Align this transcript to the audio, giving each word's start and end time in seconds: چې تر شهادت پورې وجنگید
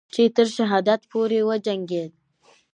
چې 0.13 0.21
تر 0.35 0.47
شهادت 0.57 1.01
پورې 1.11 1.39
وجنگید 1.49 2.11